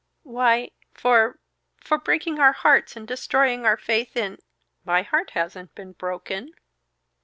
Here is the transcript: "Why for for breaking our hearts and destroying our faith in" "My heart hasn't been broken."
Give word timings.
"Why 0.23 0.71
for 0.95 1.37
for 1.79 1.99
breaking 1.99 2.39
our 2.39 2.53
hearts 2.53 2.95
and 2.95 3.07
destroying 3.07 3.67
our 3.67 3.77
faith 3.77 4.17
in" 4.17 4.39
"My 4.83 5.03
heart 5.03 5.29
hasn't 5.35 5.75
been 5.75 5.91
broken." 5.91 6.53